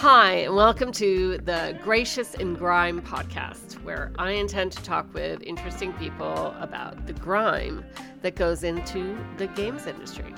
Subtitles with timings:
[0.00, 5.42] Hi, and welcome to the Gracious in Grime podcast, where I intend to talk with
[5.42, 7.84] interesting people about the grime
[8.22, 10.34] that goes into the games industry.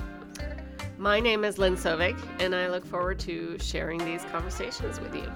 [0.97, 5.31] My name is Lynn Sovig, and I look forward to sharing these conversations with you.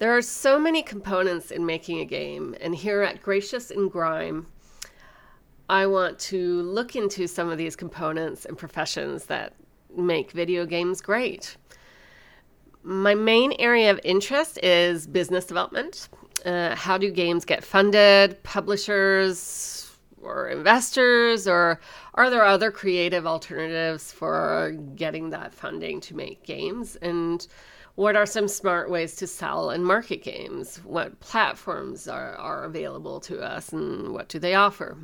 [0.00, 4.48] There are so many components in making a game, and here at Gracious in Grime,
[5.70, 9.52] I want to look into some of these components and professions that
[9.96, 11.56] make video games great.
[12.82, 16.08] My main area of interest is business development.
[16.44, 21.78] Uh, how do games get funded, publishers or investors, or
[22.14, 26.96] are there other creative alternatives for getting that funding to make games?
[26.96, 27.46] And
[27.94, 30.78] what are some smart ways to sell and market games?
[30.82, 34.98] What platforms are, are available to us and what do they offer?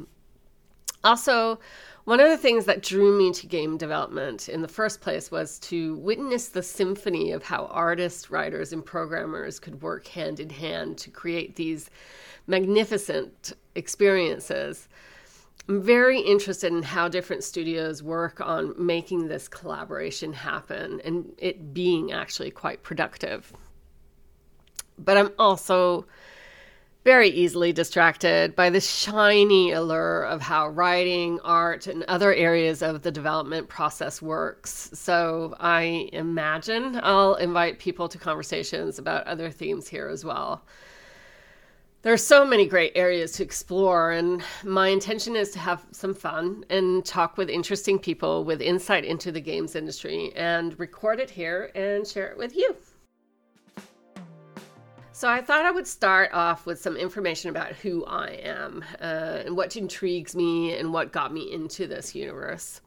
[1.04, 1.58] Also,
[2.04, 5.58] one of the things that drew me to game development in the first place was
[5.58, 10.98] to witness the symphony of how artists, writers, and programmers could work hand in hand
[10.98, 11.90] to create these
[12.46, 14.88] magnificent experiences.
[15.68, 21.74] I'm very interested in how different studios work on making this collaboration happen and it
[21.74, 23.52] being actually quite productive.
[24.96, 26.06] But I'm also
[27.06, 33.02] very easily distracted by the shiny allure of how writing, art, and other areas of
[33.02, 34.90] the development process works.
[34.92, 40.64] So I imagine I'll invite people to conversations about other themes here as well.
[42.02, 46.12] There are so many great areas to explore, and my intention is to have some
[46.12, 51.30] fun and talk with interesting people with insight into the games industry and record it
[51.30, 52.74] here and share it with you.
[55.16, 59.44] So I thought I would start off with some information about who I am uh,
[59.46, 62.82] and what intrigues me and what got me into this universe.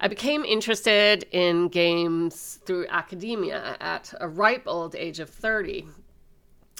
[0.00, 5.86] I became interested in games through academia at a ripe old age of 30.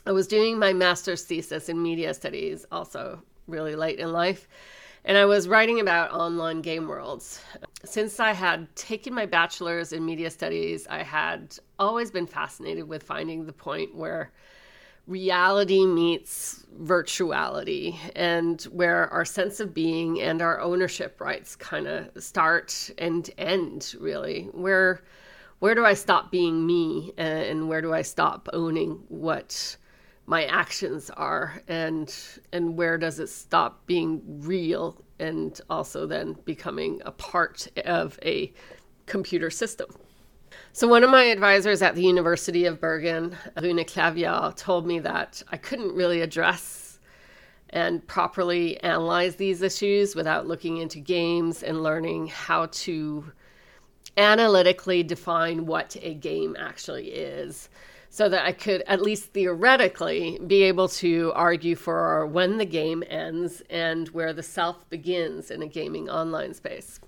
[0.06, 4.48] I was doing my master's thesis in media studies, also really late in life,
[5.04, 7.42] and I was writing about online game worlds.
[7.84, 13.02] Since I had taken my bachelor's in media studies, I had always been fascinated with
[13.02, 14.32] finding the point where
[15.06, 22.22] reality meets virtuality and where our sense of being and our ownership rights kind of
[22.22, 24.48] start and end really.
[24.52, 25.02] Where
[25.58, 29.76] where do i stop being me and where do i stop owning what
[30.26, 31.60] my actions are?
[31.68, 32.14] And
[32.52, 38.52] and where does it stop being real and also then becoming a part of a
[39.06, 39.88] computer system
[40.72, 45.42] so, one of my advisors at the University of Bergen, Rune Klevjer, told me that
[45.50, 46.98] I couldn't really address
[47.70, 53.32] and properly analyze these issues without looking into games and learning how to
[54.16, 57.68] analytically define what a game actually is
[58.10, 63.02] so that I could at least theoretically be able to argue for when the game
[63.08, 67.00] ends and where the self begins in a gaming online space.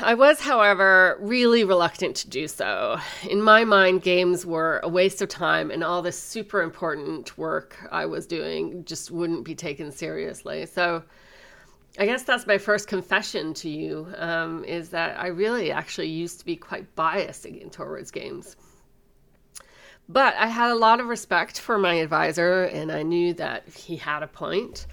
[0.00, 2.98] I was, however, really reluctant to do so.
[3.28, 7.76] In my mind, games were a waste of time, and all this super important work
[7.90, 10.66] I was doing just wouldn't be taken seriously.
[10.66, 11.02] So,
[11.98, 16.40] I guess that's my first confession to you um, is that I really actually used
[16.40, 18.56] to be quite biased towards games.
[20.08, 23.96] But I had a lot of respect for my advisor, and I knew that he
[23.96, 24.86] had a point.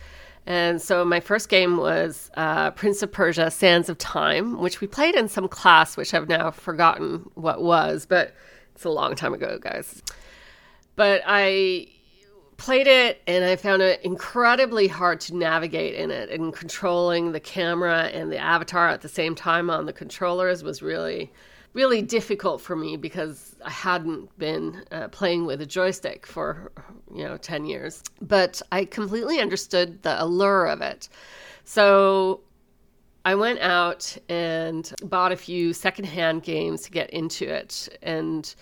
[0.46, 4.88] And so my first game was uh, Prince of Persia: Sands of Time, which we
[4.88, 8.34] played in some class, which I've now forgotten what was, but
[8.74, 10.02] it's a long time ago, guys.
[10.96, 11.88] But I
[12.58, 17.40] played it and I found it incredibly hard to navigate in it, and controlling the
[17.40, 21.32] camera and the avatar at the same time on the controllers was really
[21.74, 26.72] really difficult for me because I hadn't been uh, playing with a joystick for,
[27.14, 28.04] you know, 10 years.
[28.22, 31.08] But I completely understood the allure of it.
[31.64, 32.42] So
[33.24, 37.88] I went out and bought a few secondhand games to get into it.
[38.02, 38.54] And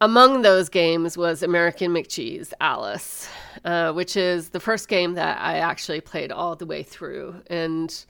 [0.00, 3.28] among those games was American McGee's Alice,
[3.64, 7.42] uh, which is the first game that I actually played all the way through.
[7.46, 8.04] And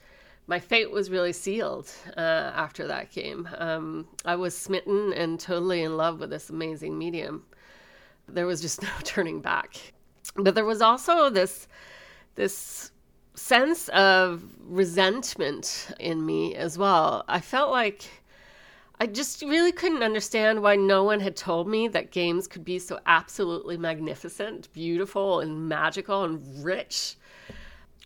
[0.46, 2.20] my fate was really sealed uh,
[2.54, 3.48] after that game.
[3.58, 7.44] Um, I was smitten and totally in love with this amazing medium.
[8.28, 9.76] There was just no turning back.
[10.36, 11.68] But there was also this
[12.34, 12.90] this
[13.34, 17.24] sense of resentment in me as well.
[17.28, 18.04] I felt like
[19.00, 22.78] I just really couldn't understand why no one had told me that games could be
[22.78, 27.16] so absolutely magnificent, beautiful, and magical and rich.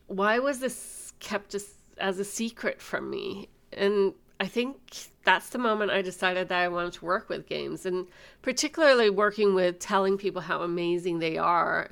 [0.07, 3.49] Why was this kept just as a secret from me.
[3.73, 4.77] And I think
[5.25, 8.07] that's the moment I decided that I wanted to work with games and
[8.43, 11.91] particularly working with telling people how amazing they are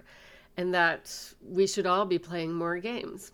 [0.56, 3.32] and that we should all be playing more games.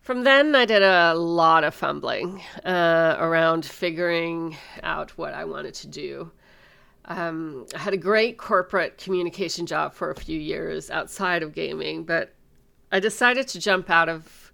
[0.00, 5.74] From then, I did a lot of fumbling uh, around figuring out what I wanted
[5.74, 6.30] to do.
[7.04, 12.04] Um, I had a great corporate communication job for a few years outside of gaming,
[12.04, 12.34] but
[12.90, 14.47] I decided to jump out of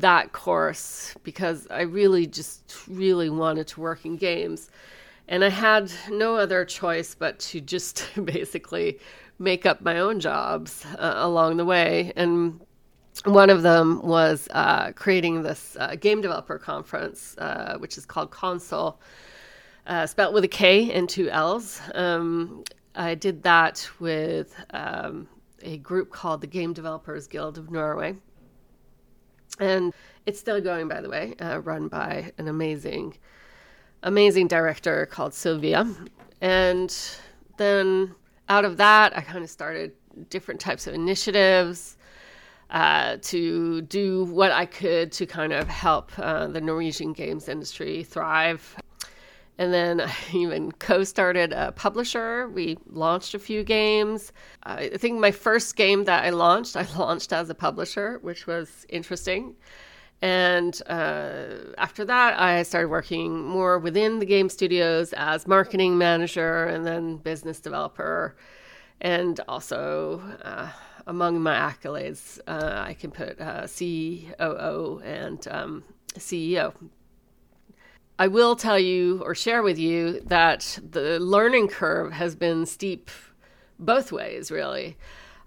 [0.00, 4.70] that course because I really just really wanted to work in games.
[5.28, 8.98] And I had no other choice but to just basically
[9.38, 12.12] make up my own jobs uh, along the way.
[12.16, 12.60] And
[13.24, 18.30] one of them was uh, creating this uh, game developer conference, uh, which is called
[18.30, 18.96] Konsoll,
[19.86, 21.80] uh, spelled with a K and two L's.
[21.94, 22.64] Um,
[22.94, 25.28] I did that with um,
[25.62, 28.16] a group called the Game Developers Guild of Norway.
[29.58, 29.92] And
[30.26, 33.14] it's still going, by the way, uh, run by an amazing,
[34.02, 35.86] amazing director called Sylvia.
[36.40, 36.96] And
[37.56, 38.14] then
[38.48, 39.92] out of that, I kind of started
[40.30, 41.96] different types of initiatives
[42.70, 48.02] uh, to do what I could to kind of help uh, the Norwegian games industry
[48.02, 48.76] thrive.
[49.58, 52.48] And then I even co started a publisher.
[52.48, 54.32] We launched a few games.
[54.62, 58.86] I think my first game that I launched, I launched as a publisher, which was
[58.88, 59.56] interesting.
[60.22, 66.64] And uh, after that, I started working more within the game studios as marketing manager
[66.64, 68.34] and then business developer.
[69.02, 70.70] And also, uh,
[71.06, 76.72] among my accolades, uh, I can put uh, COO and um, CEO.
[78.18, 83.10] I will tell you or share with you that the learning curve has been steep
[83.78, 84.96] both ways, really.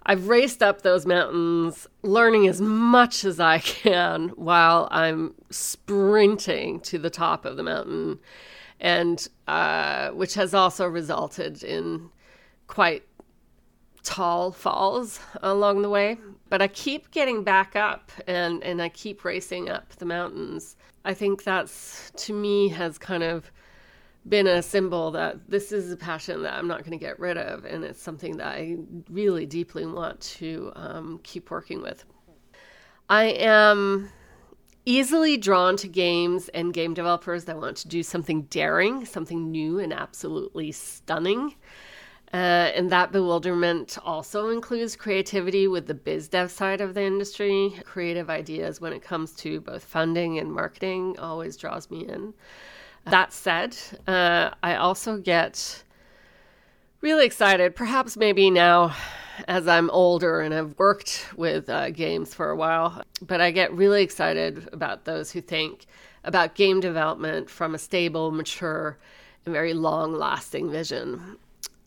[0.06, 6.98] I've raced up those mountains, learning as much as I can while I'm sprinting to
[6.98, 8.18] the top of the mountain,
[8.78, 12.10] and uh, which has also resulted in
[12.66, 13.02] quite
[14.02, 16.18] tall falls along the way,
[16.48, 20.76] but I keep getting back up and, and I keep racing up the mountains.
[21.04, 23.50] I think that's to me has kind of
[24.28, 27.38] been a symbol that this is a passion that I'm not going to get rid
[27.38, 28.76] of, and it's something that I
[29.08, 32.04] really deeply want to um, keep working with.
[33.08, 34.10] I am
[34.84, 39.78] easily drawn to games and game developers that want to do something daring, something new
[39.78, 41.54] and absolutely stunning.
[42.32, 47.74] Uh, and that bewilderment also includes creativity with the biz dev side of the industry.
[47.84, 52.32] Creative ideas when it comes to both funding and marketing always draws me in.
[53.06, 55.82] That said, uh, I also get
[57.00, 58.94] really excited, perhaps maybe now
[59.48, 63.72] as I'm older and have worked with uh, games for a while, but I get
[63.72, 65.86] really excited about those who think
[66.22, 68.98] about game development from a stable, mature,
[69.44, 71.38] and very long lasting vision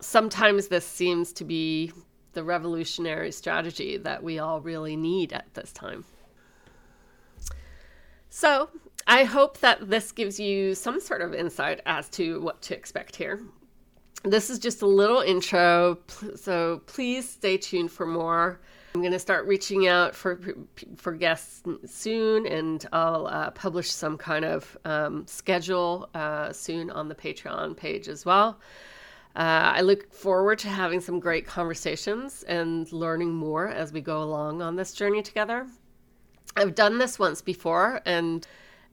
[0.04, 1.92] sometimes this seems to be
[2.34, 6.04] the revolutionary strategy that we all really need at this time.
[8.30, 8.70] So,
[9.06, 13.16] I hope that this gives you some sort of insight as to what to expect
[13.16, 13.42] here.
[14.24, 16.00] This is just a little intro,
[16.36, 18.60] so please stay tuned for more.
[18.96, 20.40] I'm going to start reaching out for
[20.96, 27.10] for guests soon, and I'll uh, publish some kind of um, schedule uh, soon on
[27.10, 28.60] the Patreon page as well.
[29.36, 34.22] Uh, I look forward to having some great conversations and learning more as we go
[34.22, 35.68] along on this journey together.
[36.56, 38.46] I've done this once before, and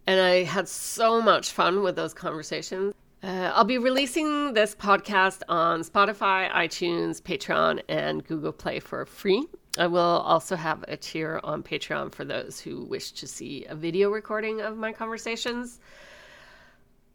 [0.06, 2.94] and I had so much fun with those conversations.
[3.22, 9.46] Uh, I'll be releasing this podcast on Spotify, iTunes, Patreon, and Google Play for free.
[9.78, 13.74] I will also have a tier on Patreon for those who wish to see a
[13.74, 15.80] video recording of my conversations.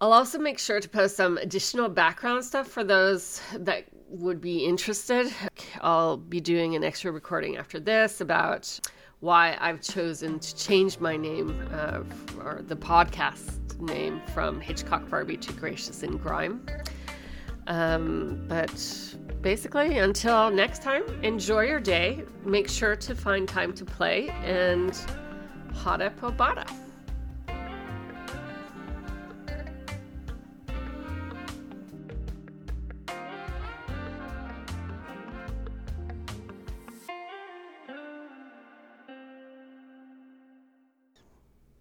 [0.01, 4.65] I'll also make sure to post some additional background stuff for those that would be
[4.65, 5.31] interested.
[5.81, 8.79] I'll be doing an extra recording after this about
[9.21, 12.01] why I've chosen to change my name uh,
[12.39, 16.65] or the podcast name from Hitchcock Barbie to Gracious in Grime.
[17.67, 22.23] Um, but basically, until next time, enjoy your day.
[22.43, 24.91] Make sure to find time to play and
[25.73, 26.69] hada pobada.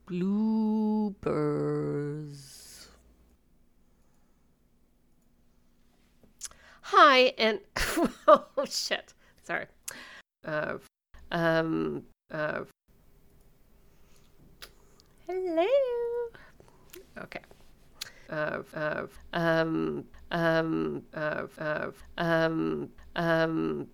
[0.07, 1.25] Bloopers.
[6.83, 7.61] Hi, and
[8.29, 9.67] oh shit, sorry.
[10.45, 10.79] Uh,
[11.33, 12.65] um, uh,
[15.27, 15.67] Hello.
[17.19, 17.41] Okay.
[18.29, 23.89] Of, of, um, um, of, um, um,